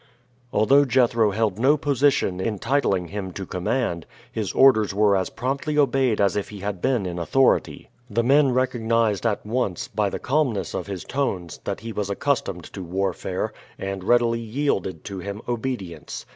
[0.51, 6.19] Although Jethro held no position entitling him to command, his orders were as promptly obeyed
[6.19, 7.91] as if he had been in authority.
[8.09, 12.63] The men recognized at once, by the calmness of his tones, that he was accustomed
[12.73, 16.25] to warfare, and readily yielded to him obedience.